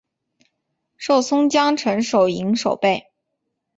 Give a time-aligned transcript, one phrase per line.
[0.97, 3.11] 授松江城守营守备。